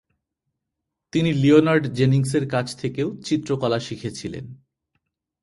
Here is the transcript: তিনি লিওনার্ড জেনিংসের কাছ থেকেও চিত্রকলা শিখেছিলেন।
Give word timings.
তিনি 1.13 1.29
লিওনার্ড 1.33 1.83
জেনিংসের 1.93 2.45
কাছ 2.49 2.67
থেকেও 2.75 3.07
চিত্রকলা 3.25 3.79
শিখেছিলেন। 3.79 4.45